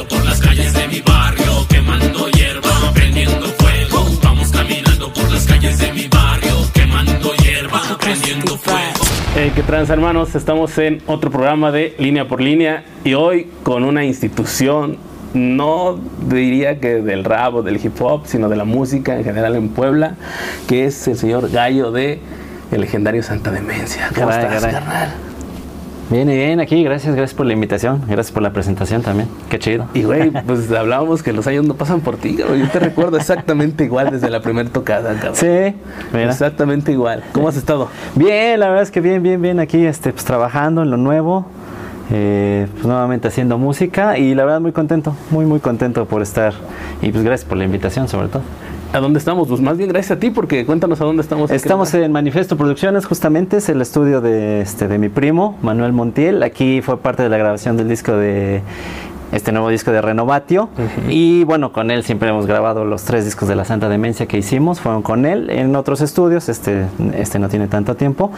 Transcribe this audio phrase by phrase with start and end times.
[0.00, 4.06] caminando por las calles de mi barrio, quemando hierba, prendiendo fuego.
[4.22, 9.04] Vamos caminando por las calles de mi barrio, quemando hierba, prendiendo fuego.
[9.34, 10.34] Hey, ¿Qué trans hermanos?
[10.34, 14.96] Estamos en otro programa de Línea por Línea y hoy con una institución,
[15.34, 19.54] no diría que del rap o del hip hop, sino de la música en general
[19.56, 20.16] en Puebla,
[20.68, 22.20] que es el señor Gallo de
[22.72, 24.10] el legendario Santa Demencia.
[24.14, 24.74] ¿Cómo Caray, estás, caray.
[24.74, 25.29] carnal?
[26.10, 29.86] Bien, bien, aquí, gracias, gracias por la invitación, gracias por la presentación también, qué chido.
[29.94, 32.36] Y güey, pues hablábamos que los años no pasan por ti.
[32.36, 35.36] Yo te recuerdo exactamente igual desde la primera tocada, cabrón.
[35.36, 35.76] Sí,
[36.12, 36.30] mira.
[36.32, 37.22] Exactamente igual.
[37.32, 37.88] ¿Cómo has estado?
[38.16, 41.46] Bien, la verdad es que bien, bien, bien, aquí este, pues, trabajando en lo nuevo,
[42.10, 46.54] eh, pues nuevamente haciendo música y la verdad muy contento, muy, muy contento por estar
[47.02, 48.42] y pues gracias por la invitación sobre todo.
[48.92, 49.46] ¿A dónde estamos?
[49.46, 51.48] Pues más bien gracias a ti, porque cuéntanos a dónde estamos.
[51.52, 56.42] Estamos en Manifiesto Producciones, justamente es el estudio de, este, de mi primo, Manuel Montiel.
[56.42, 58.62] Aquí fue parte de la grabación del disco de
[59.30, 60.70] este nuevo disco de Renovatio.
[61.08, 64.38] Y bueno, con él siempre hemos grabado los tres discos de la Santa Demencia que
[64.38, 66.48] hicimos, fueron con él en otros estudios.
[66.48, 68.32] Este, este no tiene tanto tiempo,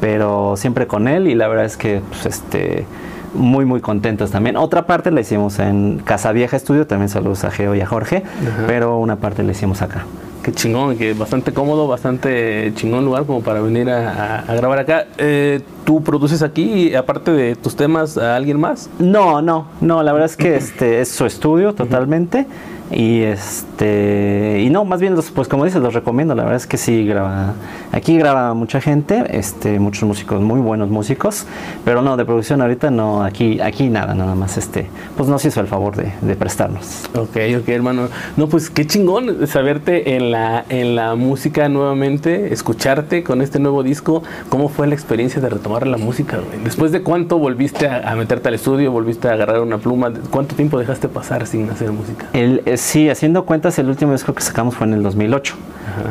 [0.00, 1.26] pero siempre con él.
[1.26, 2.86] Y la verdad es que pues, este,
[3.34, 4.56] muy, muy contentos también.
[4.56, 8.22] Otra parte la hicimos en Casa Vieja Estudio, también saludos a Geo y a Jorge,
[8.66, 10.04] pero una parte la hicimos acá.
[10.42, 14.78] Qué chingón, que bastante cómodo, bastante chingón lugar como para venir a, a- a grabar
[14.78, 15.06] acá.
[15.18, 18.88] Eh, ¿Tú produces aquí, aparte de tus temas, a alguien más?
[18.98, 22.46] No, no, no, la verdad es que este es su estudio totalmente.
[22.90, 26.66] Y este y no, más bien los, pues como dices, los recomiendo, la verdad es
[26.66, 27.54] que sí graba,
[27.92, 31.46] aquí graba mucha gente, este, muchos músicos, muy buenos músicos,
[31.84, 35.60] pero no, de producción ahorita no, aquí, aquí nada, nada más este, pues nos hizo
[35.60, 37.08] el favor de, de prestarnos.
[37.14, 38.08] Ok, ok, hermano.
[38.36, 43.82] No, pues qué chingón saberte en la, en la música nuevamente, escucharte con este nuevo
[43.82, 44.22] disco.
[44.48, 46.62] ¿Cómo fue la experiencia de retomar la música, güey?
[46.64, 50.12] ¿Después de cuánto volviste a, a meterte al estudio, volviste a agarrar una pluma?
[50.30, 52.26] ¿Cuánto tiempo dejaste pasar sin hacer música?
[52.32, 55.54] El, sí, haciendo cuentas, el último disco que sacamos fue en el 2008.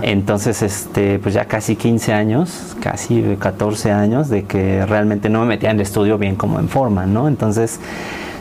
[0.01, 5.47] Entonces, este, pues ya casi 15 años, casi 14 años de que realmente no me
[5.47, 7.27] metía en el estudio bien como en forma, ¿no?
[7.27, 7.79] Entonces,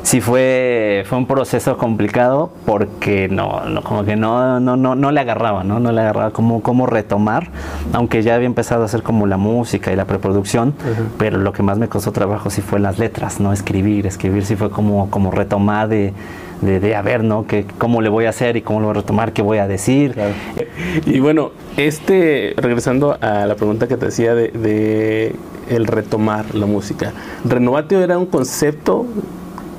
[0.03, 5.11] sí fue, fue un proceso complicado porque no, no como que no, no, no, no
[5.11, 5.79] le agarraba, ¿no?
[5.79, 7.49] No le agarraba cómo, cómo retomar,
[7.93, 10.75] aunque ya había empezado a hacer como la música y la preproducción,
[11.19, 13.53] pero lo que más me costó trabajo sí fue las letras, ¿no?
[13.53, 16.13] Escribir, escribir sí fue como, como retomar de,
[16.61, 17.47] de, de a ver, ¿no?
[17.47, 19.69] Que, ¿Cómo le voy a hacer y cómo lo voy a retomar, qué voy a
[19.69, 20.17] decir?
[21.05, 25.37] Y bueno, este, regresando a la pregunta que te hacía de, de
[25.69, 27.13] el retomar la música,
[27.45, 29.07] ¿Renovatio era un concepto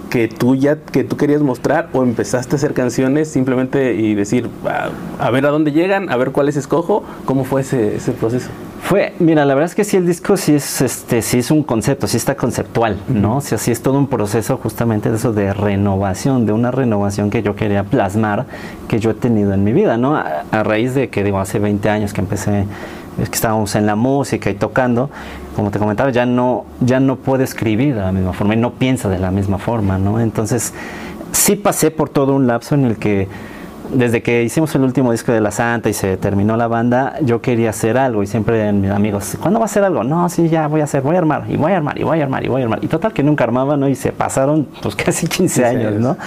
[0.09, 4.49] que tú ya que tú querías mostrar o empezaste a hacer canciones simplemente y decir
[4.65, 4.89] a,
[5.19, 7.03] a ver a dónde llegan, a ver cuáles escojo?
[7.25, 8.49] ¿Cómo fue ese, ese proceso?
[8.81, 11.63] Fue, mira, la verdad es que sí el disco sí es, este, sí es un
[11.63, 13.37] concepto, sí está conceptual, ¿no?
[13.37, 17.29] O sea, sí es todo un proceso justamente de eso de renovación, de una renovación
[17.29, 18.45] que yo quería plasmar,
[18.87, 20.15] que yo he tenido en mi vida, ¿no?
[20.15, 22.65] A, a raíz de que, digo, hace 20 años que empecé,
[23.21, 25.09] es que estábamos en la música y tocando,
[25.55, 28.73] como te comentaba, ya no, ya no puedo escribir de la misma forma y no
[28.73, 30.19] pienso de la misma forma, ¿no?
[30.19, 30.73] Entonces,
[31.31, 33.27] sí pasé por todo un lapso en el que
[33.91, 37.41] desde que hicimos el último disco de La Santa y se terminó la banda, yo
[37.41, 40.03] quería hacer algo y siempre mis amigos, ¿cuándo va a hacer algo?
[40.03, 42.19] No, sí, ya voy a hacer, voy a armar, y voy a armar, y voy
[42.19, 42.83] a armar, y voy a armar.
[42.83, 43.87] Y total que nunca armaba, ¿no?
[43.87, 45.93] Y se pasaron pues casi 15, 15 años.
[46.01, 46.17] ¿no?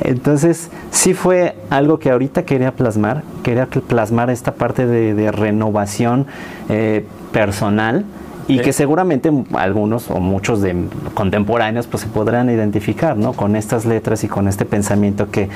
[0.00, 5.32] Entonces, sí fue algo que ahorita quería plasmar, quería que- plasmar esta parte de, de
[5.32, 6.26] renovación
[6.68, 8.04] eh, personal
[8.48, 10.74] y que seguramente algunos o muchos de
[11.14, 13.32] contemporáneos pues se podrán identificar, ¿no?
[13.34, 15.48] Con estas letras y con este pensamiento que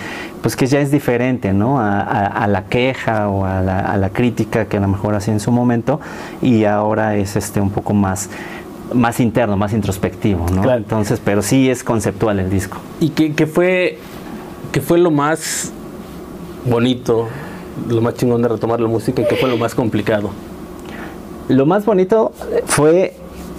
[0.43, 1.81] pues que ya es diferente, ¿no?
[1.81, 5.15] A, a- a la queja o a la, a la crítica que a lo mejor
[5.15, 6.01] hacía en su momento
[6.43, 8.31] y ahora es este un poco más
[8.95, 10.63] más interno, más introspectivo, ¿no?
[10.63, 10.79] Claro.
[10.79, 12.79] Entonces, pero sí es conceptual el disco.
[13.01, 13.99] ¿Y qué, qué fue
[14.71, 15.73] qué fue lo más
[16.65, 17.27] bonito,
[17.89, 20.31] lo más chingón de retomar la música y qué fue lo más complicado?
[21.49, 22.33] Lo más bonito
[22.67, 23.15] fue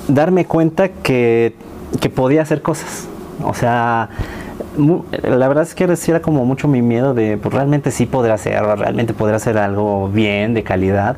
[0.07, 1.53] darme cuenta que,
[2.01, 3.07] que podía hacer cosas.
[3.43, 4.09] O sea,
[5.23, 8.75] la verdad es que era como mucho mi miedo de, pues realmente sí podré hacerlo,
[8.75, 11.15] realmente podré hacer algo bien, de calidad.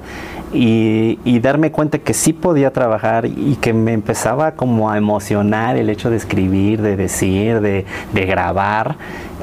[0.52, 5.78] Y, y darme cuenta que sí podía trabajar y que me empezaba como a emocionar
[5.78, 8.96] el hecho de escribir, de decir, de, de grabar.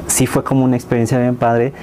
[0.07, 1.73] Sí fue como una experiencia bien padre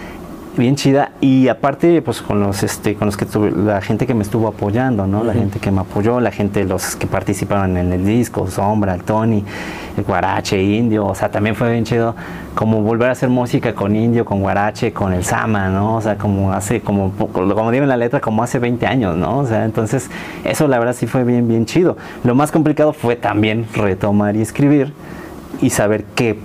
[0.56, 1.12] bien chida.
[1.20, 4.48] Y aparte pues con los este con los que tuve la gente que me estuvo
[4.48, 8.48] apoyando no la gente que me apoyó la gente los que participaron en el disco
[8.48, 9.44] Sombra el Tony
[9.96, 11.06] el Guarache Indio.
[11.06, 12.14] O sea también fue bien chido
[12.54, 16.16] como volver a hacer música con Indio con Guarache con el Sama no o sea
[16.16, 19.64] como hace como como digo en la letra como hace 20 años no o sea
[19.64, 20.10] entonces
[20.44, 21.96] eso la verdad sí fue bien bien chido.
[22.22, 24.92] Lo más complicado fue también retomar y escribir
[25.60, 26.38] y saber qué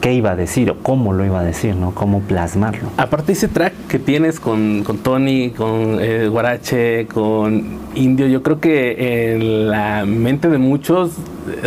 [0.00, 1.94] qué iba a decir o cómo lo iba a decir, ¿no?
[1.94, 2.90] Cómo plasmarlo.
[2.96, 8.60] Aparte ese track que tienes con, con Tony, con eh, Guarache, con Indio, yo creo
[8.60, 11.12] que en la mente de muchos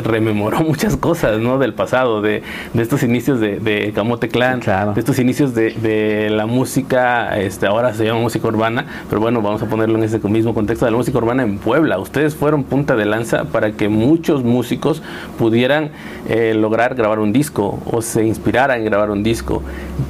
[0.04, 1.58] rememoró muchas cosas, ¿no?
[1.58, 2.44] Del pasado, de,
[2.74, 4.94] de estos inicios de, de Camote Clan, Claro.
[4.94, 9.42] de estos inicios de, de la música, este, ahora se llama música urbana, pero bueno,
[9.42, 12.00] vamos a ponerlo en ese mismo contexto de la música urbana en Puebla.
[12.00, 15.02] Ustedes fueron punta de lanza para que muchos músicos
[15.38, 15.92] pudieran
[16.30, 19.62] eh, lograr grabar un disco o se inspiraran en grabar un disco,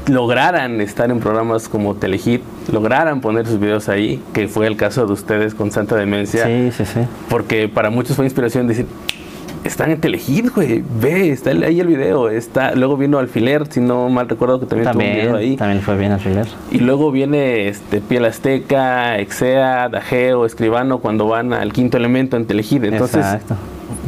[0.08, 5.06] lograran estar en programas como Telehit, lograran poner sus videos ahí, que fue el caso
[5.06, 7.00] de ustedes con Santa Demencia, Sí, sí, sí.
[7.30, 8.86] porque para muchos fue inspiración decir,
[9.64, 14.10] están en Telehit, güey, ve, está ahí el video, está, luego vino Alfiler, si no
[14.10, 15.58] mal recuerdo que también, tuvo un video También, ahí.
[15.58, 16.48] también fue bien alfiler.
[16.72, 22.46] Y luego viene este, Piel Azteca, Exea, Dajeo, Escribano cuando van al quinto elemento en
[22.46, 22.84] Telehit.
[22.84, 23.56] Entonces Exacto.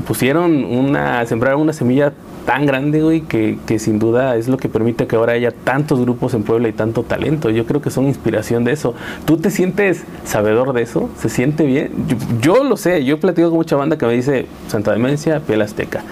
[0.08, 2.12] pusieron una, sembraron una semilla
[2.46, 6.00] tan grande, güey, que, que sin duda es lo que permite que ahora haya tantos
[6.00, 7.50] grupos en Puebla y tanto talento.
[7.50, 8.94] Yo creo que son inspiración de eso.
[9.26, 11.10] ¿Tú te sientes sabedor de eso?
[11.20, 11.92] ¿Se siente bien?
[12.08, 15.40] Yo, yo lo sé, yo he platicado con mucha banda que me dice Santa Demencia,
[15.40, 16.04] Piel Azteca.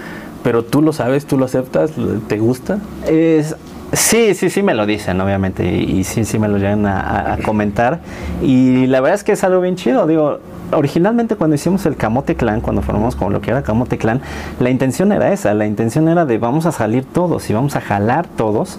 [0.42, 1.92] Pero tú lo sabes, tú lo aceptas,
[2.28, 2.78] ¿te gusta?
[3.08, 3.56] Es-
[3.94, 7.38] sí, sí, sí me lo dicen, obviamente, y, y sí, sí me lo llegan a,
[7.44, 8.00] comentar.
[8.42, 10.06] Y la verdad es que es algo bien chido.
[10.06, 10.38] Digo,
[10.72, 14.20] originalmente cuando hicimos el Camote Clan, cuando formamos como lo que era Camote Clan,
[14.60, 17.80] la intención era esa, la intención era de vamos a salir todos y vamos a
[17.80, 18.78] jalar todos,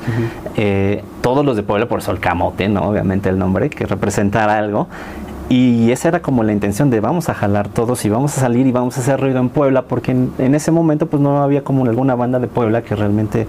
[0.55, 2.89] eh, todos los de Puebla, por eso el Camote, ¿no?
[2.89, 4.87] Obviamente el nombre, que representara algo.
[5.47, 8.65] Y esa era como la intención de vamos a jalar todos y vamos a salir
[8.65, 11.63] y vamos a hacer ruido en Puebla, porque en, en ese momento pues no había
[11.63, 13.45] como alguna banda de Puebla que realmente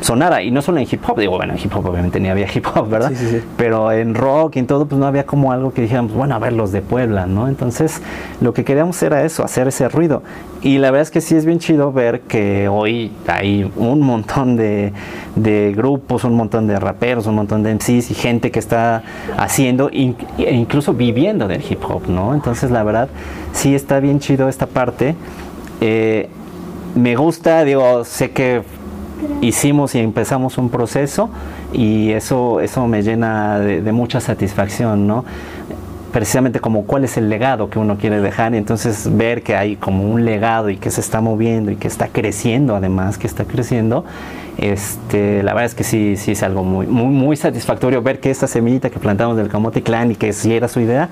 [0.00, 0.42] sonara.
[0.42, 2.66] Y no solo en hip hop, digo, bueno, en hip hop obviamente ni había hip
[2.74, 3.10] hop, ¿verdad?
[3.10, 3.42] Sí, sí, sí.
[3.56, 6.38] Pero en rock y en todo pues no había como algo que dijéramos, bueno, a
[6.38, 7.48] ver, los de Puebla, ¿no?
[7.48, 8.00] Entonces
[8.40, 10.22] lo que queríamos era eso, hacer ese ruido.
[10.62, 14.56] Y la verdad es que sí es bien chido ver que hoy hay un montón
[14.56, 14.92] de,
[15.36, 19.02] de grupos, un montón de raperos, un montón de MCs y gente que está
[19.38, 22.34] haciendo in- e incluso viviendo del hip hop, ¿no?
[22.34, 23.08] Entonces la verdad
[23.52, 25.14] sí está bien chido esta parte.
[25.80, 26.28] Eh,
[26.94, 28.62] me gusta, digo, sé que
[29.40, 31.30] hicimos y empezamos un proceso
[31.72, 35.24] y eso, eso me llena de, de mucha satisfacción, ¿no?
[36.12, 39.76] Precisamente como cuál es el legado que uno quiere dejar y entonces ver que hay
[39.76, 43.44] como un legado y que se está moviendo y que está creciendo además, que está
[43.44, 44.04] creciendo,
[44.58, 48.30] este, la verdad es que sí, sí es algo muy, muy, muy satisfactorio ver que
[48.30, 51.08] esta semillita que plantamos del Camote Clan y que si era su idea,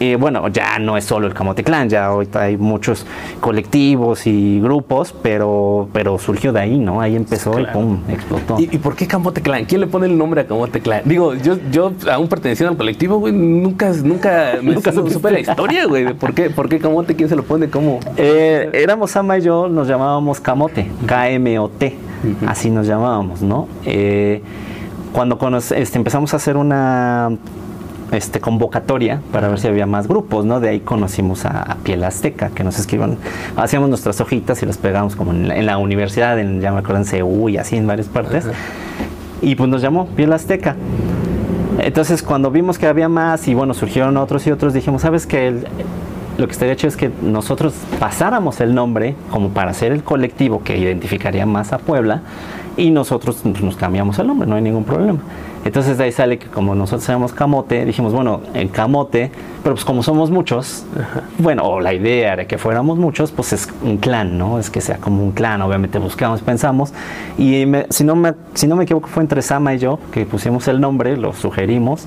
[0.00, 3.06] eh, bueno, ya no es solo el Camote Clan, ya ahorita hay muchos
[3.40, 7.00] colectivos y grupos, pero, pero surgió de ahí, ¿no?
[7.00, 7.68] Ahí empezó Claro.
[7.70, 8.56] y pum, explotó.
[8.58, 9.64] ¿Y, y por qué Camote Clan?
[9.64, 11.02] ¿Quién le pone el nombre a Camote Clan?
[11.04, 15.86] Digo, yo, yo aún perteneciendo al colectivo, güey, nunca, nunca, me Nunca supe la historia,
[15.86, 16.12] güey.
[16.14, 17.14] ¿Por qué, ¿Por qué Camote?
[17.16, 17.68] ¿Quién se lo pone?
[17.70, 18.00] ¿Cómo?
[18.16, 21.96] Eh, éramos Sama y yo, nos llamábamos Camote, K-M-O-T,
[22.46, 23.68] así nos llamábamos, ¿no?
[23.84, 24.42] Eh,
[25.12, 27.30] cuando este, empezamos a hacer una
[28.12, 30.60] este, convocatoria para ver si había más grupos, ¿no?
[30.60, 33.18] De ahí conocimos a, a Piel Azteca, que nos escriban,
[33.56, 36.78] hacíamos nuestras hojitas y las pegábamos como en la, en la universidad, en, ya me
[36.78, 38.46] acuerdo, en CU y así en varias partes.
[39.42, 40.76] Y pues nos llamó Piel Azteca.
[41.78, 45.64] Entonces, cuando vimos que había más y bueno, surgieron otros y otros, dijimos, ¿sabes qué?
[46.38, 50.62] lo que estaría chido es que nosotros pasáramos el nombre como para hacer el colectivo
[50.62, 52.22] que identificaría más a Puebla
[52.76, 55.20] y nosotros nos cambiamos el nombre, no hay ningún problema.
[55.64, 59.30] Entonces de ahí sale que como nosotros somos Camote, dijimos, bueno, en Camote,
[59.64, 60.84] pero pues como somos muchos,
[61.38, 64.60] bueno, o la idea era que fuéramos muchos, pues es un clan, ¿no?
[64.60, 66.92] Es que sea como un clan, obviamente buscamos, pensamos,
[67.36, 70.24] y me- si, no me, si no me equivoco fue entre Sama y yo que
[70.24, 72.06] pusimos el nombre, lo sugerimos,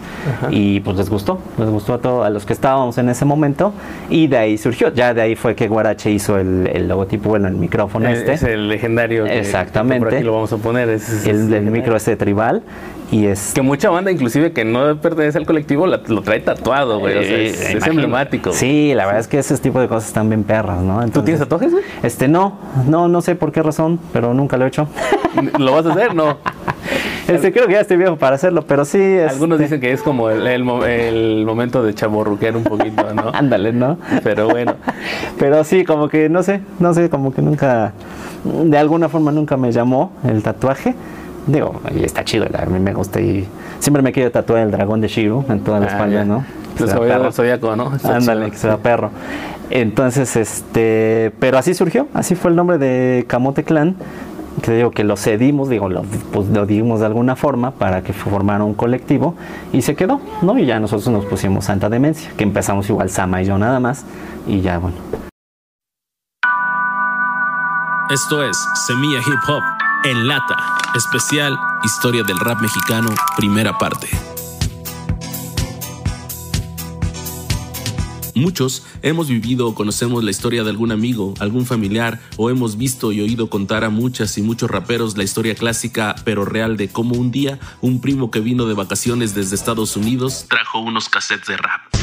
[0.51, 3.73] y pues les gustó, les gustó a todos, a los que estábamos en ese momento,
[4.09, 7.49] y de ahí surgió, ya de ahí fue que Guarache hizo el, el logotipo, bueno,
[7.49, 8.33] el micrófono Es, este.
[8.33, 9.25] es el legendario.
[9.25, 9.95] que- Exactamente.
[9.95, 10.87] que por aquí lo vamos a poner.
[10.87, 11.71] es- es- el, legendario.
[11.71, 12.61] micro este tribal
[13.11, 16.99] y es Que mucha banda, inclusive que no pertenece al colectivo, la- lo trae tatuado,
[16.99, 17.17] güey.
[17.17, 17.91] O sea, es, Eh, es imagino.
[17.91, 18.49] emblemático.
[18.51, 18.59] güey.
[18.59, 21.03] Sí, la verdad es que ese tipo de cosas están bien perras, ¿no?
[21.09, 21.83] ¿Tú tienes tatuajes, güey?
[22.03, 24.87] Este no, no, no sé por qué razón, pero nunca lo he hecho.
[25.57, 26.13] ¿Lo vas a hacer?
[26.15, 26.37] No.
[27.27, 28.97] Este creo que ya estoy viejo para hacerlo, pero sí.
[29.19, 33.13] Algunos este, dicen que es como el, el mo- el momento de chaborruquear un poquito,
[33.13, 33.29] ¿no?
[33.33, 33.99] Ándale, ¿no?
[34.23, 34.73] Pero bueno.
[35.37, 37.93] Pero sí, como que no sé, no sé, como que nunca,
[38.43, 40.95] de alguna forma nunca me llamó el tatuaje.
[41.51, 43.47] Digo, y está chido, a mí me gusta y
[43.79, 46.25] siempre me quiero tatuar el dragón de Shiru en toda la Ah, espalda, ya.
[46.25, 46.45] ¿no?
[46.79, 46.87] El
[47.33, 47.95] zodiaco- ¿no?
[47.95, 48.51] Está Ándale, chido.
[48.51, 49.09] que sea perro.
[49.71, 53.95] Entonces, este, pero así surgió, así fue el nombre de Camote Clan,
[54.61, 58.13] que digo que lo cedimos, digo, lo, pues, lo dimos de alguna forma para que
[58.13, 59.33] formara un colectivo
[59.73, 60.57] y se quedó, ¿no?
[60.57, 64.05] Y ya nosotros nos pusimos Santa Demencia, que empezamos igual Sama y yo nada más,
[64.47, 64.97] y ya, bueno.
[68.11, 69.61] Esto es Semilla Hip Hop
[70.05, 70.55] En Lata,
[70.95, 74.07] especial Historia del Rap Mexicano, primera parte.
[78.33, 83.11] Muchos hemos vivido o conocemos la historia de algún amigo, algún familiar, o hemos visto
[83.11, 87.15] y oído contar a muchas y muchos raperos la historia clásica pero real de cómo
[87.15, 91.57] un día un primo que vino de vacaciones desde Estados Unidos trajo unos cassettes de
[91.57, 91.98] rap.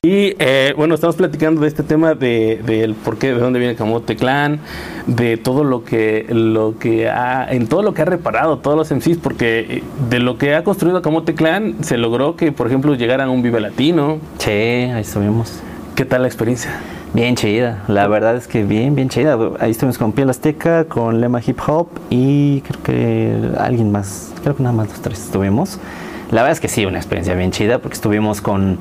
[0.00, 3.74] Y eh, bueno, estamos platicando de este tema de, del por qué, de dónde viene
[3.74, 4.60] Camote Clan,
[5.08, 8.92] de todo lo que, lo que ha, en todo lo que ha reparado todos los
[8.92, 12.94] MCs, porque eh, de lo que ha construido Camote Clan se logró que, por ejemplo,
[12.94, 14.18] llegaran a un Vive Latino.
[14.38, 15.58] Sí, ahí estuvimos.
[15.96, 16.70] ¿Qué tal la experiencia?
[17.12, 19.36] Bien chida, la verdad es que bien, bien chida.
[19.58, 24.54] Ahí estuvimos con Piel Azteca, con Lema Hip Hop y creo que alguien más, creo
[24.54, 25.80] que nada más los tres estuvimos.
[26.30, 28.78] La verdad es que sí, una experiencia bien chida porque estuvimos con,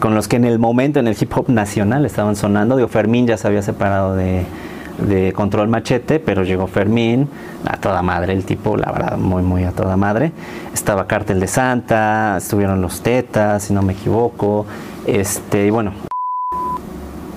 [0.00, 2.76] con los que en el momento en el hip hop nacional estaban sonando.
[2.76, 4.44] Digo, Fermín ya se había separado de,
[5.06, 7.28] de Control Machete, pero llegó Fermín,
[7.64, 10.32] a toda madre el tipo, la verdad, muy, muy a toda madre.
[10.72, 14.66] Estaba Cártel de Santa, estuvieron los Tetas, si no me equivoco.
[15.06, 15.92] Este, y bueno,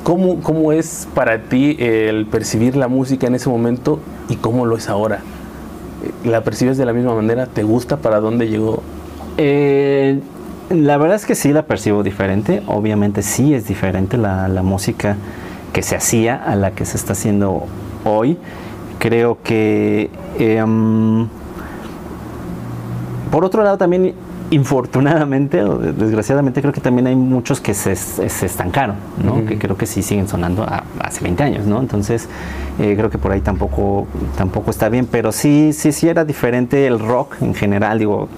[0.04, 4.78] ¿Cómo, ¿Cómo es para ti el percibir la música en ese momento y cómo lo
[4.78, 5.20] es ahora?
[6.24, 7.46] ¿La percibes de la misma manera?
[7.46, 8.82] ¿Te gusta para dónde llegó?
[9.38, 10.20] Eh,
[10.70, 12.62] la verdad es que sí la percibo diferente.
[12.68, 15.16] Obviamente sí es diferente la, la música
[15.74, 17.66] que se hacía a la que se está haciendo
[18.04, 18.38] hoy.
[19.00, 20.10] Creo que...
[20.40, 21.28] em,
[23.32, 24.14] por otro lado también,
[24.50, 29.46] infortunadamente o de- desgraciadamente, creo que también hay muchos que se, se estancaron, ¿no?
[29.46, 31.80] Que creo que sí siguen sonando a- hace 20 años, ¿no?
[31.82, 32.28] Entonces,
[32.80, 36.88] eh, creo que por ahí tampoco, tampoco está bien, pero sí, sí, sí era diferente
[36.88, 38.30] el rock en general, digo,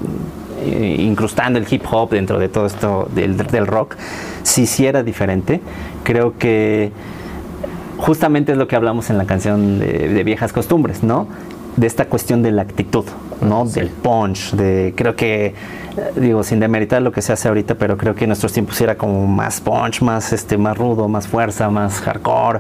[0.66, 3.96] incrustando el hip hop dentro de todo esto del, rock,
[4.44, 5.62] sí, sí era diferente.
[6.04, 6.92] Creo que
[7.98, 11.28] justamente es lo que hablamos en la canción de Viejas Costumbres, ¿no?
[11.76, 13.06] De esta cuestión de la actitud,
[13.42, 13.66] ¿no?
[13.66, 15.54] Del punch, de creo que, eh,
[16.16, 18.96] digo, sin demeritar lo que se hace ahorita, pero creo que en nuestros tiempos era
[18.96, 22.60] como más punch, más, este, más rudo, más fuerza, más hardcore.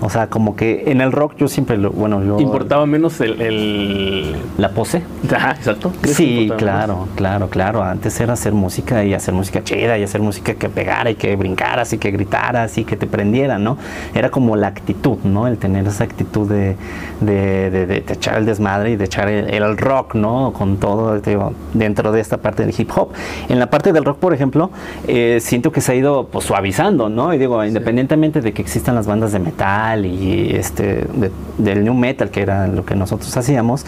[0.00, 2.38] O sea, como que en el rock yo siempre, lo, bueno, yo...
[2.40, 3.40] ¿Importaba menos el...
[3.40, 4.36] el...
[4.58, 5.02] La pose.
[5.34, 5.92] Ajá, exacto.
[6.00, 6.56] ¿Crees que Sí, menos?
[6.58, 7.82] claro, claro, claro.
[7.82, 11.34] Antes era hacer música y hacer música chida y hacer música que pegara y que
[11.36, 13.76] brincaras y que gritaras y que te prendiera, ¿no?
[14.14, 15.46] Era como la actitud, ¿no?
[15.48, 16.76] El tener esa actitud de,
[17.20, 20.52] de, de- de- de echar el desmadre y de echar el, el rock, ¿no?
[20.52, 23.08] Con todo, digo, dentro de esta parte del hip hop.
[23.48, 24.70] En la parte del rock, por ejemplo,
[25.06, 27.32] eh, siento que se ha ido pues, suavizando, ¿no?
[27.32, 31.94] Y digo, independientemente de que existan las bandas de metal y este de- del new
[31.94, 33.86] metal, que era lo que nosotros hacíamos,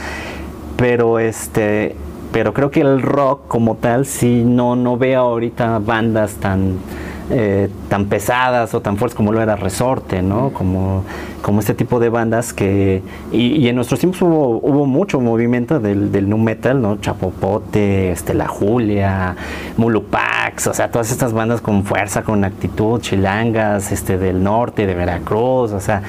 [0.76, 1.94] pero este
[2.32, 6.76] pero creo que el rock como tal sí no no veo ahorita bandas tan
[7.32, 10.50] eh, tan pesadas o tan fuertes como lo era Resorte, ¿no?
[10.52, 11.04] Como,
[11.42, 13.02] como este tipo de bandas que...
[13.32, 16.96] Y, y en nuestros tiempos hubo, hubo mucho movimiento del, del nu metal, ¿no?
[17.00, 19.36] Chapopote, este, La Julia,
[19.76, 24.94] Mulupax, o sea, todas estas bandas con fuerza, con actitud, chilangas, este, del norte, de
[24.94, 26.02] Veracruz, o sea,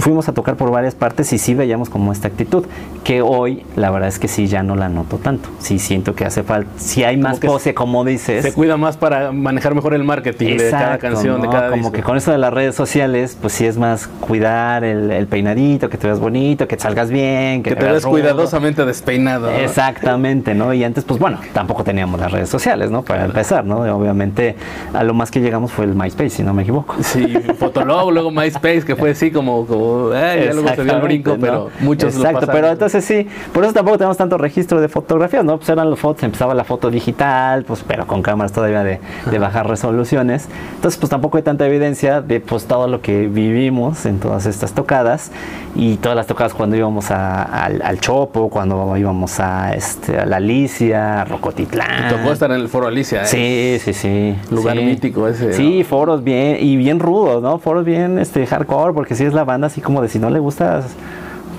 [0.00, 2.64] fuimos a tocar por varias partes y sí veíamos como esta actitud,
[3.04, 6.24] que hoy la verdad es que sí ya no la noto tanto, sí siento que
[6.24, 8.42] hace falta, si hay más que pose, como dices.
[8.44, 11.52] Se cuida más para manejar mejor el marketing de cada Exacto, canción, de ¿no?
[11.52, 11.92] cada Como disco.
[11.92, 14.08] que con eso de las redes sociales, pues sí es más
[14.52, 17.88] cuidar el, el peinadito, que te veas bonito, que te salgas bien, que, que te
[17.88, 18.10] rudo.
[18.10, 19.50] cuidadosamente despeinado.
[19.50, 19.56] ¿no?
[19.56, 20.72] Exactamente, ¿no?
[20.74, 23.02] Y antes, pues bueno, tampoco teníamos las redes sociales, ¿no?
[23.02, 23.80] Para empezar, ¿no?
[23.96, 24.54] Obviamente,
[24.92, 26.96] a lo más que llegamos fue el MySpace, si no me equivoco.
[27.02, 31.00] Sí, Fotolog, luego MySpace, que fue así como, como eh, ya luego se dio el
[31.02, 31.86] brinco, Exactamente, pero ¿no?
[31.86, 32.60] muchos lo Exacto, pasaron.
[32.60, 35.56] pero entonces sí, por eso tampoco tenemos tanto registro de fotografías, ¿no?
[35.56, 39.38] Pues eran las fotos, empezaba la foto digital, pues pero con cámaras todavía de, de
[39.38, 40.48] bajar resoluciones.
[40.76, 44.72] Entonces, pues tampoco hay tanta evidencia de pues todo lo que vivimos en todas estas
[44.72, 45.30] tocadas
[45.74, 50.26] y todas las tocadas cuando íbamos a- al, al Chopo, cuando íbamos a, este, a
[50.26, 52.08] la Alicia, a Rocotitlán.
[52.08, 53.26] Tocó estar en el foro Alicia, ¿eh?
[53.26, 54.36] Sí, sí, sí.
[54.50, 54.84] Lugar sí.
[54.84, 55.84] mítico ese, Sí, ¿no?
[55.84, 57.58] foros bien, y bien rudos, ¿no?
[57.58, 60.38] Foros bien este, hardcore, porque sí es la banda así como de si no le
[60.38, 60.84] gustas,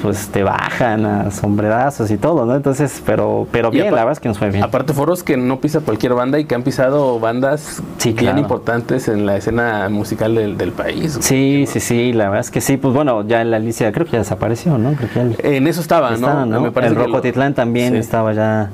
[0.03, 2.55] pues te bajan a sombrerazos y todo, ¿no?
[2.55, 4.61] Entonces, pero, pero bien, la verdad es que nos fue bien.
[4.63, 8.39] Aparte foros que no pisa cualquier banda y que han pisado bandas Sí, bien claro.
[8.39, 11.17] importantes en la escena musical del, del país.
[11.21, 14.05] Sí, sí, sí, la verdad es que sí, pues bueno, ya en la Alicia creo
[14.05, 14.91] que ya desapareció, ¿no?
[14.93, 16.45] Creo que ya En eso estaba, estaba, ¿no?
[16.45, 16.61] ¿no?
[16.61, 17.99] Me parece el que lo- Rocotitlán también Sí.
[17.99, 18.69] estaba ya,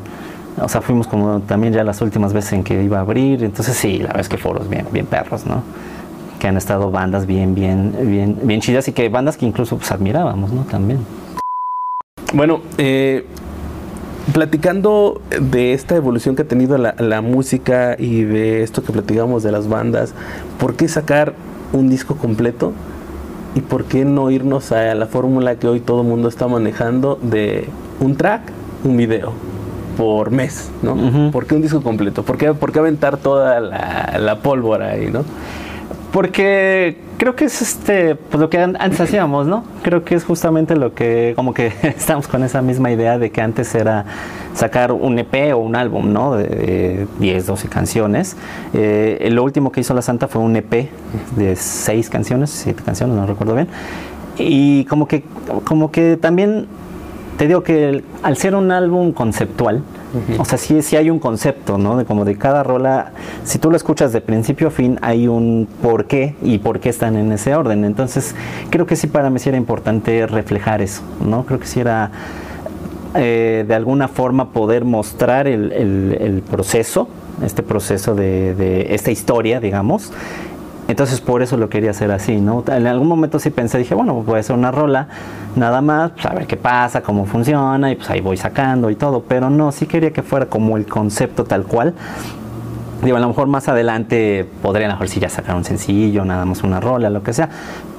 [0.60, 3.78] o sea, fuimos como también ya las últimas veces en que iba a abrir, entonces
[3.78, 5.62] sí, la verdad es que foros bien, bien perros, ¿no?
[6.40, 9.92] Que han estado bandas bien, bien, bien, bien chidas y que bandas que incluso pues
[9.92, 10.64] admirábamos, ¿no?
[10.64, 11.00] También.
[12.34, 13.26] Bueno, eh,
[14.34, 19.44] platicando de esta evolución que ha tenido la, la música y de esto que platicamos
[19.44, 20.14] de las bandas,
[20.60, 21.34] ¿por qué sacar
[21.74, 22.74] un disco completo
[23.56, 27.18] ¿Y por qué no irnos a la fórmula que hoy todo el mundo está manejando
[27.22, 27.68] de
[28.00, 28.42] un track,
[28.84, 29.34] un video?
[29.98, 30.96] por mes, ¿no?
[31.30, 32.24] ¿Por qué un disco completo?
[32.24, 35.26] ¿Por qué, por qué aventar toda la, la, pólvora ahí, no?
[36.12, 39.64] Porque creo que es este pues lo que antes hacíamos, ¿no?
[39.84, 43.42] Creo que es justamente lo que como que estamos con esa misma idea de que
[43.42, 44.06] antes era
[44.56, 46.36] sacar un EP o un álbum, ¿no?
[46.36, 48.38] De, 10, 12 canciones.
[48.74, 50.90] Eh, lo último que hizo La Santa fue un EP
[51.36, 53.68] de 6 canciones, 7 canciones, no recuerdo bien.
[54.40, 55.24] Y como que
[55.66, 56.68] como que también
[57.38, 59.84] te digo que al ser un álbum conceptual,
[60.38, 61.98] o sea, sí, sí hay un concepto, ¿no?
[61.98, 63.12] De como de cada rola,
[63.44, 66.90] si tú lo escuchas de principio a fin, hay un por qué y por qué
[66.90, 67.86] están en ese orden.
[67.86, 68.36] Entonces,
[68.70, 71.46] creo que sí para mí sí era importante reflejar eso, ¿no?
[71.46, 72.12] Creo que sí era
[73.16, 77.08] eh, de alguna forma poder mostrar el, proceso,
[77.44, 80.12] este proceso de, de esta historia, digamos,
[80.90, 82.64] entonces por eso lo quería hacer así, ¿no?
[82.68, 85.08] En algún momento sí pensé, dije, bueno, pues voy a hacer una rola,
[85.56, 88.96] nada más, pues a ver qué pasa, cómo funciona, y pues ahí voy sacando y
[88.96, 91.94] todo, pero no, sí quería que fuera como el concepto tal cual.
[93.04, 96.26] Digo, a lo mejor más adelante podrían a lo mejor sí ya sacar un sencillo,
[96.26, 97.50] nada más una rola, lo que sea,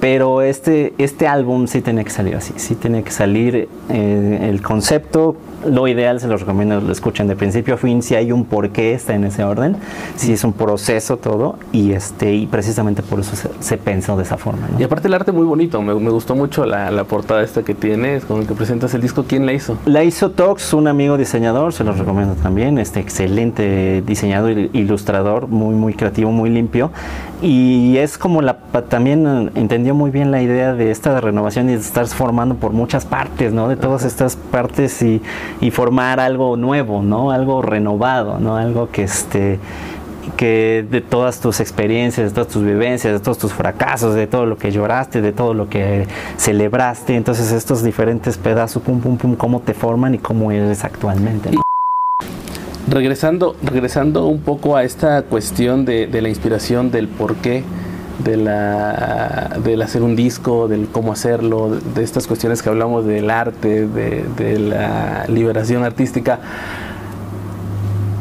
[0.00, 4.62] pero este, este álbum sí tiene que salir así, sí tiene que salir eh, el
[4.62, 8.44] concepto lo ideal, se los recomiendo, lo escuchen de principio a fin, si hay un
[8.44, 9.76] porqué, está en ese orden,
[10.16, 14.36] si es un proceso todo, y este y precisamente por eso se, pensó de esa
[14.36, 14.68] forma.
[14.78, 18.40] Y aparte el arte muy bonito, me, gustó mucho la, portada esta que tienes, con
[18.40, 19.76] el que presentas el disco, ¿quién la hizo?
[19.86, 25.74] La hizo Tox, un amigo diseñador, se los recomiendo también, este excelente diseñador, ilustrador, muy,
[25.74, 26.90] muy creativo, muy limpio,
[27.42, 29.50] y es como la, también
[29.90, 33.52] entendió muy bien la idea de esta renovación y de estar formando por muchas partes,
[33.52, 33.68] ¿no?
[33.68, 35.20] De todas estas partes y
[35.60, 37.30] y formar algo nuevo, ¿no?
[37.30, 38.56] Algo renovado, ¿no?
[38.56, 39.58] Algo que este
[40.36, 44.46] que de todas tus experiencias, de todas tus vivencias, de todos tus fracasos, de todo
[44.46, 46.06] lo que lloraste, de todo lo que
[46.36, 51.50] celebraste, entonces estos diferentes pedazos, pum, pum, pum, cómo te forman y cómo eres actualmente.
[52.88, 57.64] Regresando, regresando un poco a esta cuestión de, de la inspiración, del por qué
[58.24, 63.30] de la, del hacer un disco, del cómo hacerlo, de estas cuestiones que hablamos del
[63.30, 66.40] arte, de, la liberación artística.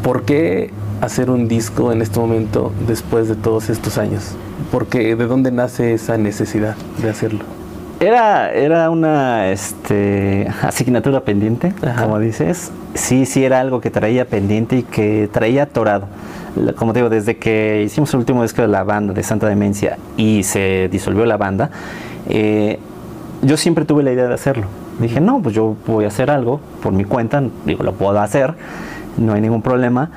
[0.04, 4.36] ¿Por qué hacer un disco en este momento después de todos estos años?
[4.72, 7.59] Porque ¿De dónde nace esa necesidad de hacerlo?
[8.00, 12.72] Era, era una este, asignatura pendiente, como dices.
[12.94, 16.08] Sí, sí, era algo que traía pendiente y que traía atorado
[16.76, 20.44] como digo, desde que hicimos el último disco de la banda de Santa Demencia y
[20.44, 21.70] se disolvió la banda,
[22.28, 22.80] eh,
[23.42, 24.66] yo siempre tuve la idea de hacerlo.
[25.00, 28.54] Dije, no, pues yo voy a hacer algo por mi cuenta, digo, lo puedo hacer,
[29.18, 30.10] no hay ningún problema.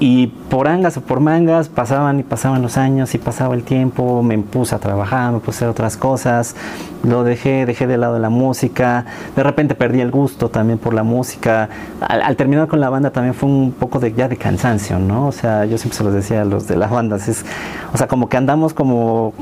[0.00, 4.22] Y por angas o por mangas pasaban y pasaban los años y pasaba el tiempo,
[4.22, 6.56] me puse a trabajar, me puse a hacer otras cosas,
[7.02, 9.04] lo dejé, dejé de lado la música,
[9.36, 11.68] de repente perdí el gusto también por la música.
[12.00, 15.26] Al, terminar con la banda también fue un poco de ya de cansancio, ¿no?
[15.26, 17.44] O sea, yo siempre se los decía a los de las bandas, es,
[17.92, 19.34] o sea, como que andamos como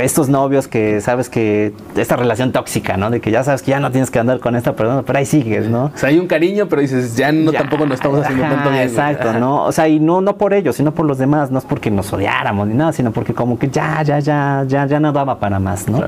[0.00, 3.10] estos novios que sabes que esta relación tóxica, ¿no?
[3.10, 5.26] De que ya sabes que ya no tienes que andar con esta persona, pero ahí
[5.26, 5.92] sigues, ¿no?
[5.94, 8.82] O sea, hay un cariño, pero dices, ya no tampoco nos estamos haciendo tanto bien.
[8.82, 9.64] Exacto, ¿no?
[9.64, 12.12] O sea, y no, no por ellos, sino por los demás, no es porque nos
[12.12, 15.58] odiáramos ni nada, sino porque como que ya, ya, ya, ya, ya no daba para
[15.58, 16.00] más, ¿no?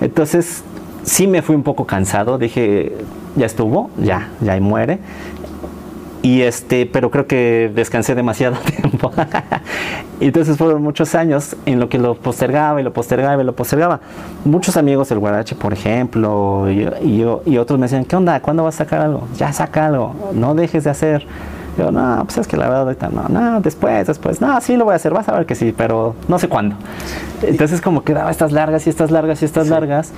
[0.00, 0.62] Entonces,
[1.02, 2.92] sí me fui un poco cansado, dije,
[3.36, 4.98] ya estuvo, ya, ya ahí muere.
[6.22, 9.12] Y este, pero creo que descansé demasiado tiempo.
[10.20, 13.54] y entonces fueron muchos años en lo que lo postergaba y lo postergaba y lo
[13.54, 14.00] postergaba.
[14.44, 18.40] Muchos amigos del Guarache, por ejemplo, y, y otros me decían, ¿qué onda?
[18.40, 19.28] ¿Cuándo vas a sacar algo?
[19.36, 21.26] Ya saca algo, no dejes de hacer.
[21.76, 24.84] Yo, no, pues es que la verdad ahorita no, no, después, después, no, sí lo
[24.84, 26.76] voy a hacer, vas a ver que sí, pero no sé cuándo.
[27.42, 30.12] Entonces como quedaba estas largas y estas largas y estas largas.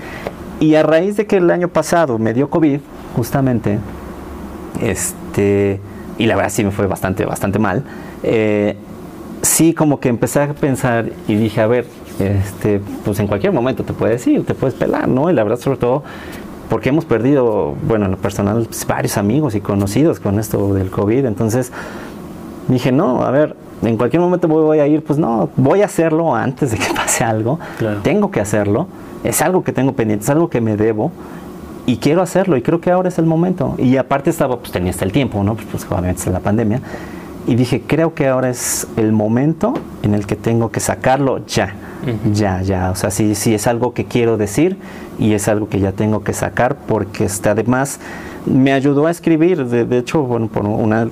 [0.61, 2.81] Y a raíz de que el año pasado me dio COVID,
[3.17, 3.79] justamente,
[4.81, 5.81] este,
[6.19, 7.85] y la verdad sí me fue bastante, bastante mal,
[8.23, 8.77] eh,
[9.43, 11.87] sí como que empecé a pensar y dije, a ver,
[12.19, 15.31] este, pues en cualquier momento te puedes ir, te puedes pelar, ¿no?
[15.31, 16.03] Y la verdad sobre todo
[16.69, 20.91] porque hemos perdido, bueno, en lo personal, pues, varios amigos y conocidos con esto del
[20.91, 21.25] COVID.
[21.25, 21.73] Entonces
[22.69, 26.35] dije, no, a ver, en cualquier momento voy a ir, pues no, voy a hacerlo
[26.35, 27.59] antes de que pase algo.
[28.03, 28.87] Tengo que hacerlo.
[29.25, 31.11] Es algo que tengo pendiente, es algo que me debo.
[31.87, 33.75] Y quiero hacerlo y creo que ahora es el momento.
[33.79, 35.55] Y aparte estaba, pues tenía hasta el tiempo, ¿no?
[35.55, 36.83] Pues, pues obviamente está la pandemia.
[37.47, 41.75] Y dije, creo que ahora es el momento en el que tengo que sacarlo ya
[42.33, 44.77] ya, ya, o sea, sí, sí es algo que quiero decir
[45.19, 47.99] y es algo que ya tengo que sacar porque este, además
[48.47, 51.09] me ayudó a escribir, de, hecho, bueno, por una,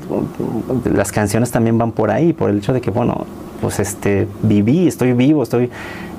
[0.85, 3.27] las canciones también van por ahí, por el hecho de que, bueno,
[3.61, 5.71] pues este, viví, estoy vivo, estoy,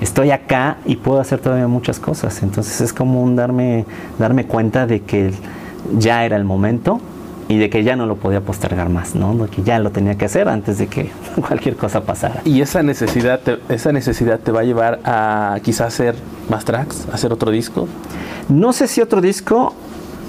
[0.01, 2.43] estoy acá y puedo hacer todavía muchas cosas.
[2.43, 3.85] Entonces es como un darme,
[4.19, 5.31] darme cuenta de que
[5.97, 6.99] ya era el momento
[7.49, 9.33] y de que ya no lo podía postergar más, ¿no?
[9.35, 11.11] De que ya lo tenía que hacer antes de que
[11.47, 12.41] cualquier cosa pasara.
[12.45, 16.15] Y esa necesidad, te, esa necesidad te va a llevar a quizás hacer
[16.49, 17.87] más tracks, hacer otro disco.
[18.49, 19.73] No sé si otro disco,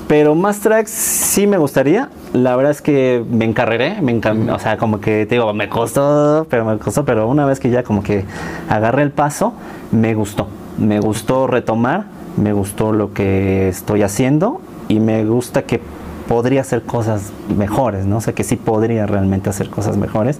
[0.06, 2.08] pero más tracks sí me gustaría.
[2.32, 4.18] La verdad es que me encarreré, me
[4.52, 7.70] o sea, como que te digo, me costó, pero me costó, pero una vez que
[7.70, 8.24] ya como que
[8.68, 9.54] agarré el paso,
[9.92, 10.48] me gustó.
[10.78, 12.04] Me gustó retomar,
[12.36, 15.80] me gustó lo que estoy haciendo y me gusta que
[16.28, 18.18] podría hacer cosas mejores, ¿no?
[18.18, 20.38] O sea, que sí podría realmente hacer cosas mejores.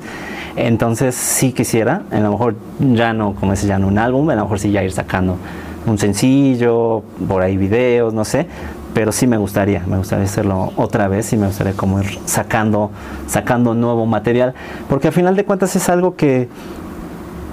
[0.54, 4.34] Entonces, sí quisiera, a lo mejor ya no, como dice, ya no un álbum, a
[4.34, 5.36] lo mejor sí ya ir sacando
[5.86, 8.46] un sencillo, por ahí videos, no sé,
[8.92, 12.90] pero sí me gustaría, me gustaría hacerlo otra vez y me gustaría como ir sacando,
[13.26, 14.54] sacando nuevo material,
[14.88, 16.48] porque al final de cuentas es algo que,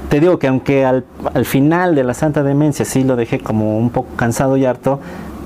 [0.10, 3.78] te digo que aunque al, al final de la Santa Demencia sí lo dejé como
[3.78, 5.00] un poco cansado y harto,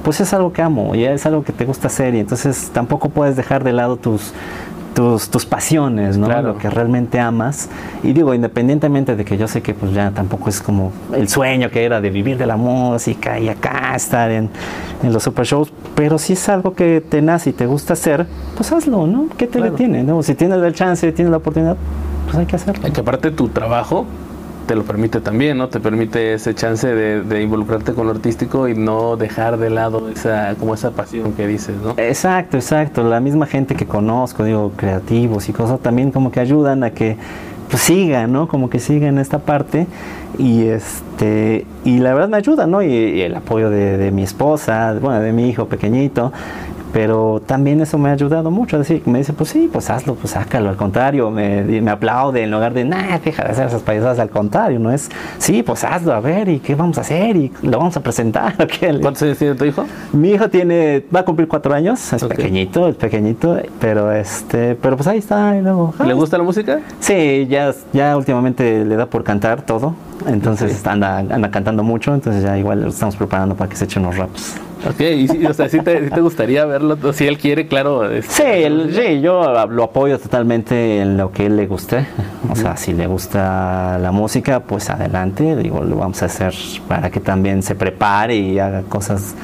[0.09, 3.09] pues es algo que amo y es algo que te gusta hacer y entonces tampoco
[3.09, 4.33] puedes dejar de lado tus,
[4.95, 6.29] tus, tus, pasiones, ¿no?
[6.41, 7.69] Lo que realmente amas.
[8.01, 11.69] Y digo, independientemente de que yo sé que pues ya tampoco es como el sueño
[11.69, 14.49] que era de vivir de la música y acá estar en,
[15.03, 18.25] en los super shows, pero si es algo que te nace y te gusta hacer,
[18.57, 19.27] pues hazlo, ¿no?
[19.37, 20.01] ¿Qué te detiene?
[20.01, 20.23] ¿no?
[20.23, 21.77] Si tienes el chance, tienes la oportunidad,
[22.25, 22.91] pues hay que hacerlo.
[22.91, 24.07] Que aparte tu trabajo
[24.69, 25.67] te lo permite también, ¿no?
[25.67, 30.53] Te permite ese chance de, involucrarte con lo artístico y no dejar de lado esa,
[30.59, 31.95] como esa pasión que dices, ¿no?
[31.97, 33.01] Exacto, exacto.
[33.01, 37.17] La misma gente que conozco, digo, creativos y cosas, también como que ayudan a que
[37.67, 38.47] pues sigan, ¿no?
[38.47, 39.87] Como que sigan esta parte
[40.37, 42.83] y este y la verdad me ayuda, ¿no?
[42.83, 46.31] Y, el apoyo de, mi esposa, bueno, de mi hijo pequeñito
[46.93, 48.77] pero también eso me ha ayudado mucho.
[48.77, 50.69] Decir, me dice, pues sí, pues hazlo, pues sácalo.
[50.69, 54.19] Al contrario, me, me aplaude en lugar de, nah, deja de hacer esas payasadas.
[54.19, 57.35] Al contrario, no es, sí, pues hazlo, a ver, ¿y qué vamos a hacer?
[57.35, 58.55] ¿Y lo vamos a presentar?
[59.01, 59.85] ¿Cuántos años tiene tu hijo?
[60.13, 64.95] Mi hijo tiene, va a cumplir cuatro años, es pequeñito, es pequeñito, pero este, pero
[64.95, 65.55] pues ahí está.
[65.57, 66.79] Y luego, ¿Le gusta la música?
[66.99, 69.95] Sí, ya, ya últimamente le da por cantar todo.
[70.27, 73.99] Entonces anda, anda cantando mucho, entonces ya igual lo estamos preparando para que se eche
[73.99, 74.55] unos raps.
[74.87, 78.09] Ok, y, o sea, ¿sí te, te, gustaría verlo, si él quiere, claro.
[78.09, 82.05] Este, sí, sí, yo lo apoyo totalmente en lo que él le guste.
[82.49, 86.53] O sea, si le gusta la música, pues adelante, digo, lo vamos a hacer
[86.87, 89.35] para que también se prepare y haga cosas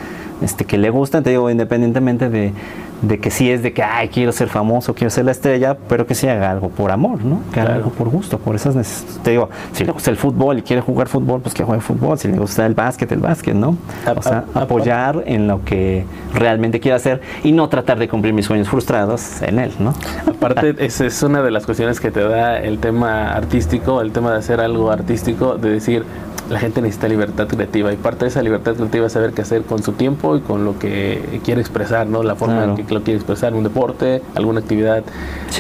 [0.41, 2.53] este, que le gustan, te digo, independientemente de
[3.01, 6.05] de que sí es de que, ay, quiero ser famoso, quiero ser la estrella, pero
[6.05, 7.41] que sí haga algo por amor, ¿no?
[7.53, 9.19] Que haga algo por gusto, por esas necesidades.
[9.23, 12.17] Te digo, si le gusta el fútbol y quiere jugar fútbol, pues que juegue fútbol.
[12.17, 13.77] Si le gusta el básquet, el básquet, ¿no?
[14.15, 18.45] O sea, apoyar en lo que realmente quiere hacer y no tratar de cumplir mis
[18.45, 19.93] sueños frustrados en él, ¿no?
[20.27, 24.31] Aparte, esa es una de las cuestiones que te da el tema artístico, el tema
[24.31, 26.05] de hacer algo artístico, de decir,
[26.49, 29.63] la gente necesita libertad creativa y parte de esa libertad creativa es saber qué hacer
[29.63, 32.23] con su tiempo y con lo que quiere expresar, ¿no?
[32.23, 35.03] La forma en que lo quiere expresar, un deporte, alguna actividad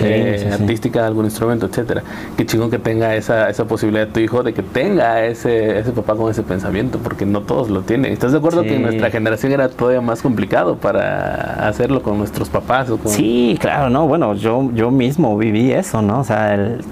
[0.01, 2.03] eh, artística, algún instrumento, etcétera.
[2.37, 6.15] Qué chingón que tenga esa, esa posibilidad tu hijo de que tenga ese, ese papá
[6.15, 8.11] con ese pensamiento, porque no todos lo tienen.
[8.11, 12.49] ¿Estás de acuerdo que en nuestra generación era todavía más complicado para hacerlo con nuestros
[12.49, 12.89] papás?
[12.89, 16.19] O Sí, claro, no, bueno, yo, yo mismo viví eso, ¿no?
[16.19, 16.83] O sea, el,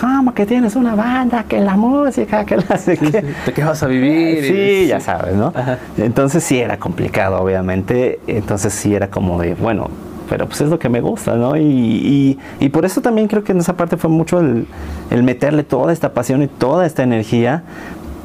[0.00, 1.44] ¿cómo que tienes una banda?
[1.44, 2.62] Que la música, que la...
[2.62, 4.44] Que, ¿De qué vas a vivir?
[4.44, 5.52] Sí, ya sabes, ¿no?
[5.96, 8.20] Entonces sí era complicado, obviamente.
[8.26, 9.88] Entonces sí era como de, bueno,
[10.28, 11.56] pero pues es lo que me gusta, ¿no?
[11.56, 14.66] Y, y, por eso también creo que en esa parte fue mucho el,
[15.10, 17.64] el, meterle toda esta pasión y toda esta energía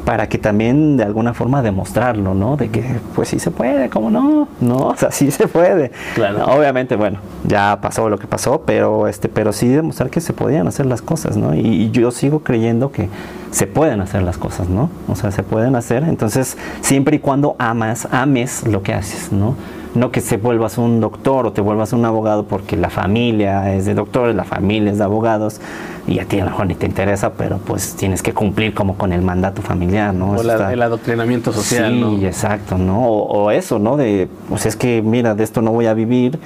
[0.07, 2.55] para que también de alguna forma demostrarlo, ¿no?
[2.55, 2.81] De que
[3.13, 4.47] pues sí se puede, ¿cómo no?
[4.61, 5.91] No, o sea, sí se puede.
[6.15, 6.45] Claro.
[6.45, 10.65] Obviamente, bueno, ya pasó lo que pasó, pero este, pero sí demostrar que se podían
[10.65, 11.53] hacer las cosas, ¿no?
[11.53, 13.09] Y, yo sigo creyendo que
[13.51, 14.89] se pueden hacer las cosas, ¿no?
[15.09, 19.55] O sea, se pueden hacer, entonces siempre y cuando amas, ames lo que haces, ¿no?
[19.97, 23.85] No que se vuelvas un doctor o te vuelvas un abogado porque la familia es
[23.85, 25.59] de doctores, la familia es de abogados
[26.07, 28.97] y a ti a lo mejor ni te interesa, pero pues tienes que cumplir como
[28.97, 30.31] con el mandato familiar, ¿no?
[30.31, 33.07] O el adoctrinamiento social, sí, exacto, ¿no?
[33.07, 33.97] O, eso, ¿no?
[33.97, 36.39] De, pues es que mira, de esto no voy a vivir,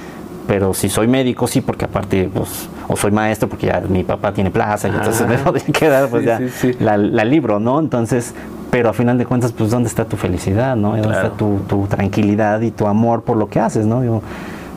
[0.48, 4.34] pero si soy médico, sí, porque aparte, pues, o soy maestro, porque ya mi papá
[4.34, 6.40] tiene plaza, y entonces me voy a quedar, pues ya,
[6.80, 7.80] La, la, libro, ¿no?
[7.80, 8.34] Entonces,
[8.72, 10.96] pero a final de cuentas, pues, ¿dónde está tu felicidad, no?
[10.96, 14.22] ¿Dónde está tu, tu, tranquilidad y tu amor por lo que haces, no?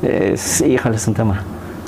[0.03, 1.43] Eh, sí, híjole, es un tema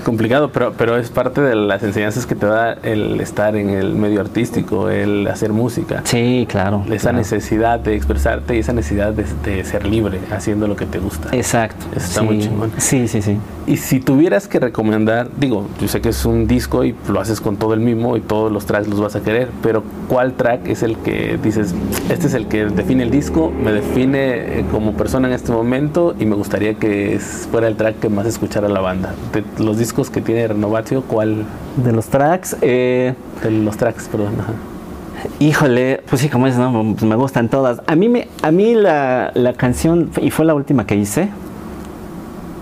[0.06, 3.96] complicado, pero, pero es parte de las enseñanzas que te da el estar en el
[3.96, 6.02] medio artístico, el hacer música.
[6.04, 6.84] Sí, claro.
[6.86, 7.18] Esa claro.
[7.18, 11.30] necesidad de expresarte y esa necesidad de, de ser libre haciendo lo que te gusta.
[11.32, 11.86] Exacto.
[11.90, 12.26] Eso está sí.
[12.26, 12.72] muy chingón.
[12.76, 13.36] Sí, sí, sí.
[13.66, 17.40] Y si tuvieras que recomendar, digo, yo sé que es un disco y lo haces
[17.40, 20.68] con todo el mismo y todos los tracks los vas a querer, pero ¿cuál track
[20.68, 21.74] es el que dices,
[22.08, 26.14] este es el que define el disco, me define eh, como persona en este momento
[26.16, 29.16] y me gustaría que fuera el track que más escuchara la banda?
[29.32, 31.44] De los discos que tiene Renovatio, ¿cuál
[31.82, 34.34] De los tracks, eh, de los tracks, perdón?
[34.40, 34.52] ajá.
[35.40, 36.72] híjole, pues sí, como es, ¿no?
[36.92, 37.80] Pues me gustan todas.
[37.86, 41.28] A mí, me, a mí la, la canción, y fue la última que hice,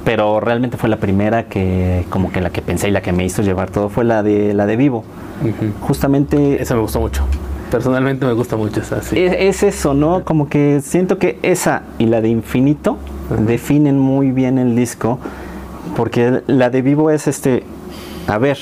[0.04, 3.24] pero realmente fue la primera que, como que la que pensé y la que me
[3.24, 5.04] hizo llevar todo, fue la de, la de Vivo.
[5.80, 7.24] Justamente Esa me gustó mucho.
[7.70, 9.18] Personalmente me gusta mucho esa, sí.
[9.18, 10.24] Es, es eso, ¿no?
[10.24, 12.98] Como que siento que esa y la de Infinito
[13.46, 15.18] definen muy bien el disco,
[15.96, 17.62] porque la de Vivo es este,
[18.28, 18.58] a ver,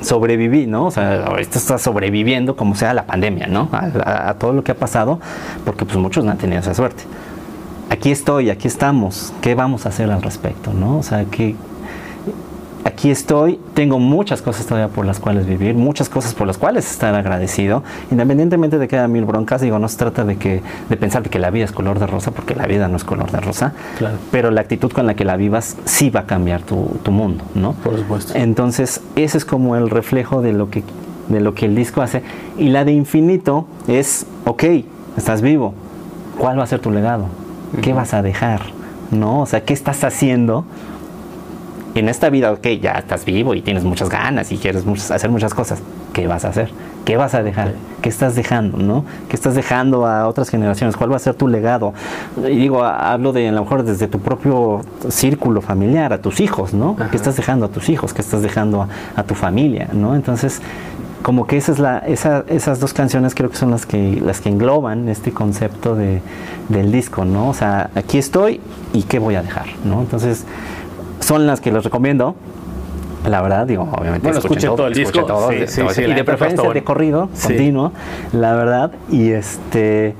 [0.00, 0.86] sobreviví, ¿no?
[0.86, 3.68] O sea, ahorita está sobreviviendo como sea la pandemia, ¿no?
[3.72, 5.20] A, a- todo lo que ha pasado,
[5.64, 7.04] porque pues muchos no han tenido esa suerte.
[7.90, 10.98] Aquí estoy, aquí estamos, ¿qué vamos a hacer al respecto, no?
[10.98, 11.54] O sea, que
[13.02, 16.88] aquí estoy, tengo muchas cosas todavía por las cuales vivir, muchas cosas por las cuales
[16.88, 20.96] estar agradecido, independientemente de que haya mil broncas, digo, no se trata de que de
[20.96, 23.32] pensar de que la vida es color de rosa, porque la vida no es color
[23.32, 24.18] de rosa, Claro.
[24.30, 27.42] pero la actitud con la que la vivas sí va a cambiar tu, tu mundo,
[27.56, 27.72] ¿no?
[27.72, 28.34] Por supuesto.
[28.36, 30.84] Entonces, ese es como el reflejo de lo que
[31.28, 32.22] de lo que el disco hace
[32.56, 34.62] y la de infinito es, ok,
[35.16, 35.74] estás vivo.
[36.38, 37.24] ¿Cuál va a ser tu legado?
[37.80, 38.60] ¿Qué vas a dejar?
[39.10, 39.40] ¿No?
[39.40, 40.64] O sea, ¿qué estás haciendo?
[41.94, 45.30] En esta vida, ok, ya estás vivo y tienes muchas ganas y quieres muchas- hacer
[45.30, 45.82] muchas cosas.
[46.12, 46.70] ¿Qué vas a hacer?
[47.04, 47.72] ¿Qué vas a dejar?
[48.00, 48.78] ¿Qué estás dejando?
[48.78, 49.04] ¿no?
[49.28, 50.96] ¿Qué estás dejando a otras generaciones?
[50.96, 51.94] ¿Cuál va a ser tu legado?
[52.38, 56.74] Y digo, hablo de a lo mejor desde tu propio círculo familiar, a tus hijos,
[56.74, 56.96] ¿no?
[56.98, 57.10] Ajá.
[57.10, 58.12] ¿Qué estás dejando a tus hijos?
[58.14, 59.88] ¿Qué estás dejando a, a tu familia?
[59.92, 60.14] ¿no?
[60.14, 60.60] Entonces,
[61.22, 64.40] como que esa es la, esa- esas dos canciones creo que son las que, las
[64.40, 66.20] que engloban este concepto de,
[66.68, 67.48] del disco, ¿no?
[67.48, 68.60] O sea, aquí estoy
[68.92, 70.00] y qué voy a dejar, ¿no?
[70.00, 70.44] Entonces,
[71.22, 72.34] son las que les recomiendo.
[73.28, 75.24] La verdad, digo, obviamente Bueno, escuchen todo el disco.
[75.24, 77.92] todo, Sí, de- sí, todo, sí, y de preferencia de corrido, continuo,
[78.32, 78.90] la verdad.
[79.10, 80.14] Y este,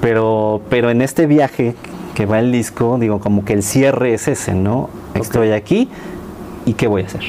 [0.00, 1.74] pero, pero en este viaje
[2.14, 4.88] que va el disco, digo, como que el cierre es ese, ¿no?
[5.14, 5.88] Estoy aquí
[6.64, 7.22] y qué voy a hacer,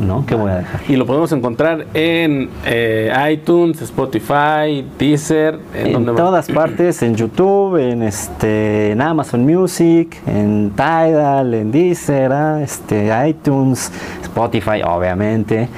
[0.00, 0.24] ¿no?
[0.26, 0.80] ¿Qué voy a dejar?
[0.88, 7.76] Y lo podemos encontrar en eh, iTunes, Spotify, Deezer, en, En todas partes, en YouTube,
[7.76, 15.68] en este, en Amazon Music, en Tidal, en Deezer, ah, este, iTunes, Spotify, obviamente.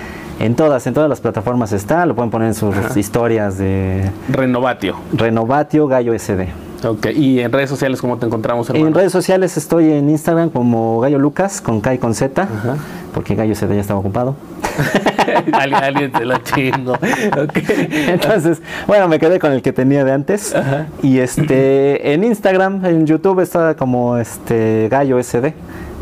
[0.40, 4.96] En todas, en todas las plataformas está, lo pueden poner en sus historias de Renovatio.
[5.12, 6.48] Renovatio Gallo SD.
[6.84, 7.06] Ok.
[7.14, 8.88] Y en redes sociales, ¿cómo te encontramos, hermano?
[8.88, 12.76] En redes sociales estoy en Instagram como Gallo Lucas, con K y con Z, Ajá.
[13.12, 14.36] Porque Gallo ya estaba ocupado.
[15.52, 16.98] alguien, te lo chingo.
[18.08, 20.54] Entonces, bueno, me quedé con el que tenía de antes.
[20.54, 20.86] Ajá.
[21.02, 25.54] Y este, en Instagram, en YouTube está como este Gallo SD.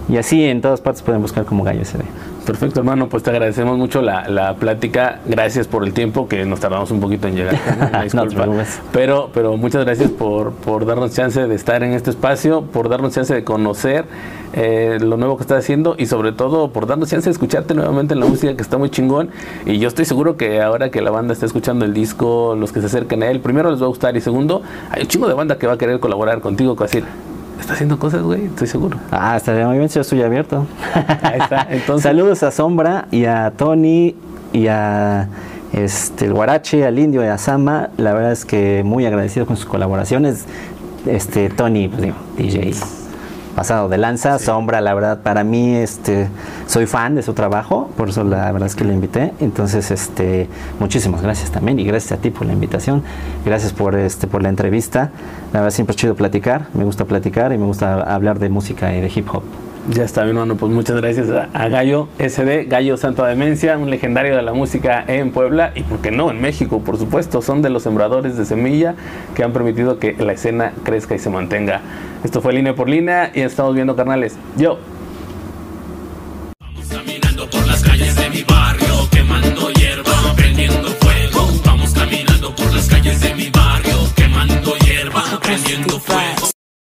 [0.09, 2.03] Y así en todas partes pueden buscar como Gallo SD.
[2.45, 3.09] Perfecto, hermano.
[3.09, 5.21] Pues te agradecemos mucho la, la plática.
[5.27, 7.57] Gracias por el tiempo que nos tardamos un poquito en llegar.
[7.93, 8.43] No disculpa.
[8.43, 8.81] preocupes.
[8.93, 13.15] pero, pero muchas gracias por, por darnos chance de estar en este espacio, por darnos
[13.15, 14.05] chance de conocer
[14.53, 18.15] eh, lo nuevo que estás haciendo y sobre todo por darnos chance de escucharte nuevamente
[18.15, 19.31] en la música que está muy chingón.
[19.67, 22.81] Y yo estoy seguro que ahora que la banda está escuchando el disco, los que
[22.81, 25.35] se acercan a él, primero les va a gustar y segundo, hay un chingo de
[25.35, 27.05] banda que va a querer colaborar contigo, decir,
[27.61, 28.99] está haciendo cosas, güey, estoy seguro.
[29.11, 30.67] Ah, estaría muy bien si yo estoy abierto.
[31.23, 31.67] Ahí está.
[31.71, 34.15] Entonces, Saludos a Sombra y a Tony
[34.53, 35.29] y a
[35.73, 37.91] este, el Guarache, al Indio y a Sama.
[37.97, 40.45] La verdad es que muy agradecido con sus colaboraciones.
[41.07, 42.75] Este, Tony, pues digo, DJ
[43.61, 44.39] pasado de lanza.
[44.39, 46.29] Sombra, la verdad, para mí, este,
[46.67, 49.35] soy fan de su trabajo, por eso la verdad es que le invité.
[49.39, 53.03] Entonces, este, muchísimas gracias también y gracias a ti por la invitación.
[53.45, 55.11] Gracias por, este, por la entrevista.
[55.53, 56.69] La verdad, siempre es chido platicar.
[56.73, 59.43] Me gusta platicar y me gusta hablar de música y de hip hop.
[59.89, 64.37] Ya está, mi hermano, pues muchas gracias a Gallo SD, Gallo Santa Demencia, un legendario
[64.37, 67.41] de la música en Puebla y, ¿por qué no?, en México, por supuesto.
[67.43, 68.95] Son de los sembradores de semilla
[69.35, 71.81] que han permitido que la escena crezca y se mantenga.
[72.23, 74.37] Esto fue Línea por Línea y estamos viendo, carnales.
[74.57, 74.79] Yo.
[76.61, 81.49] Vamos caminando por las calles de mi barrio, quemando hierba, prendiendo fuego.
[81.65, 86.40] Vamos caminando por las calles de mi barrio, quemando hierba, prendiendo fuego.